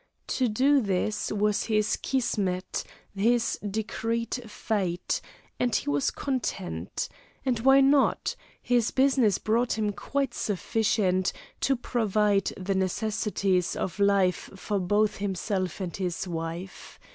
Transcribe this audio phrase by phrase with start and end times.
[0.29, 5.21] To do this was his Kismet, his decreed fate,
[5.59, 7.07] and he was content
[7.45, 8.35] and why not?
[8.63, 15.79] his business brought him quite sufficient to provide the necessaries of life for both himself
[15.79, 16.99] and his wife.